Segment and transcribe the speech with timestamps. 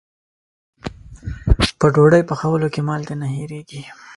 [1.79, 3.81] په ډوډۍ پخولو کې مالګه نه هېریږي.